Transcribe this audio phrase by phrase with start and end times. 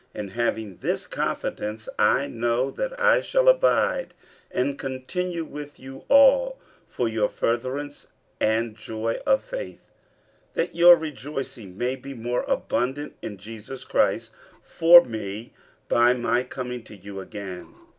[0.15, 4.15] 50:001:025 And having this confidence, I know that I shall abide
[4.49, 8.07] and continue with you all for your furtherance
[8.39, 9.91] and joy of faith;
[10.55, 14.31] 50:001:026 That your rejoicing may be more abundant in Jesus Christ
[14.63, 15.53] for me
[15.87, 17.67] by my coming to you again.